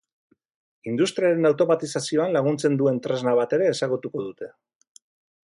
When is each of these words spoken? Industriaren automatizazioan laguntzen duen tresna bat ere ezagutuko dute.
Industriaren 0.91 1.49
automatizazioan 1.49 2.35
laguntzen 2.37 2.81
duen 2.83 2.99
tresna 3.07 3.37
bat 3.41 3.57
ere 3.59 3.71
ezagutuko 3.77 4.29
dute. 4.31 4.55